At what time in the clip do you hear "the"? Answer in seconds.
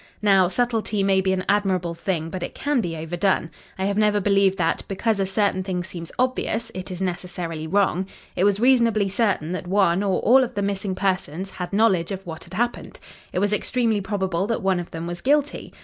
10.55-10.63